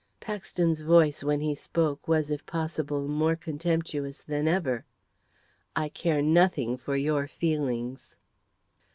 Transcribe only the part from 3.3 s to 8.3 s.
contemptuous than ever. "I care nothing for your feelings."